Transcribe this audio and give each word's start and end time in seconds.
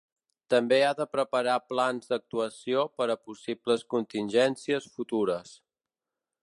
També 0.51 0.77
ha 0.85 0.93
de 1.01 1.05
preparar 1.15 1.57
plans 1.73 2.09
d'actuació 2.13 2.87
per 3.01 3.09
a 3.15 3.19
possibles 3.29 3.85
contingències 3.95 4.93
futures. 4.97 5.55